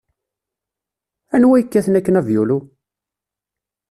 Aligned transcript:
Anwa 1.35 1.55
yekkaten 1.59 1.97
akken 1.99 2.19
avyulu? 2.19 2.57